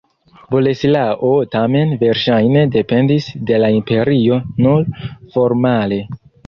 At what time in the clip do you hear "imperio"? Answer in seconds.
3.79-4.43